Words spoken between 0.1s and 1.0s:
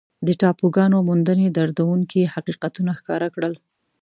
د ټاپوګانو